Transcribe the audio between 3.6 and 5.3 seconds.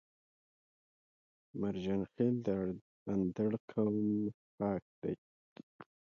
قوم خاښ دی